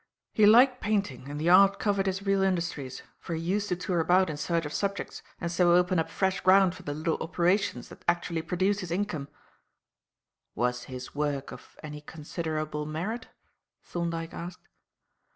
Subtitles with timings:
[0.33, 3.99] He liked painting and the art covered his real industries, for he used to tour
[3.99, 7.89] about in search of subjects and so open up fresh ground for the little operations
[7.89, 9.27] that actually produced his income."
[10.55, 13.27] "Was his work of any considerable merit?"
[13.83, 14.67] Thorndyke asked.